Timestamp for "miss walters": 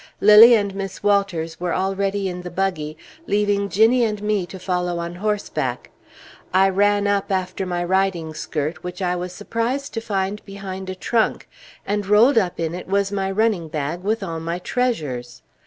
0.73-1.59